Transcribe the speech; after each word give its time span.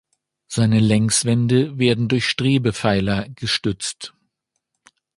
Seine 0.47 0.79
Längswände 0.79 1.77
werden 1.77 2.07
durch 2.07 2.25
Strebepfeiler 2.27 3.29
gestützt. 3.35 4.15